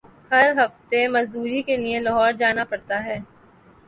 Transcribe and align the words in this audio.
ہر 0.31 0.47
ہفتے 0.59 0.99
مزدوری 1.15 1.61
کیلئے 1.67 1.99
لاہور 2.05 2.31
جانا 2.39 2.63
پڑتا 2.71 2.97
ہے۔ 3.05 3.17